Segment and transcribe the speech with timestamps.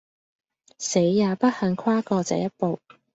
[0.79, 2.79] 死也不肯跨過這一步。